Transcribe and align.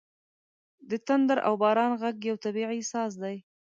•د 0.89 0.91
تندر 1.07 1.37
او 1.47 1.53
باران 1.61 1.91
ږغ 2.01 2.15
یو 2.29 2.35
طبیعي 2.45 2.81
ساز 2.91 3.11
دی. 3.23 3.35